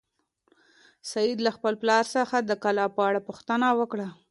[1.11, 4.07] سعید له خپل پلار څخه د کلا په اړه پوښتنه وکړه.